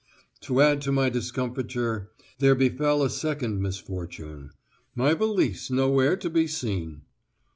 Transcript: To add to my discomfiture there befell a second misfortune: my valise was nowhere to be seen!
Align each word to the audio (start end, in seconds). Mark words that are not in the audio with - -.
To 0.39 0.61
add 0.61 0.81
to 0.81 0.91
my 0.91 1.09
discomfiture 1.09 2.09
there 2.39 2.55
befell 2.55 3.03
a 3.03 3.09
second 3.11 3.61
misfortune: 3.61 4.49
my 4.95 5.13
valise 5.13 5.69
was 5.69 5.75
nowhere 5.77 6.17
to 6.17 6.29
be 6.31 6.47
seen! 6.47 7.03